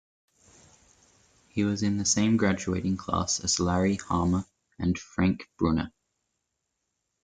[1.49, 4.47] He was in the same graduating class as Larry Hama
[4.79, 5.93] and Frank Brunner.